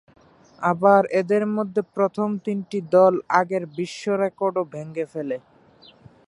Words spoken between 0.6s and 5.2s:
আবার এদের মধ্যে প্রথম তিনটি দল আগের বিশ্ব রেকর্ডও ভেঙে